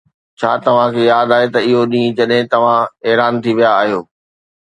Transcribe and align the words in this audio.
ڇا 0.39 0.51
توهان 0.65 0.89
کي 0.95 1.03
ياد 1.11 1.33
آهي 1.35 1.47
اهو 1.61 1.83
ڏينهن 1.91 2.15
جڏهن 2.21 2.49
توهان 2.55 2.89
حيران 3.09 3.39
ٿي 3.45 3.51
ويا 3.61 3.71
آهيو؟ 3.83 4.01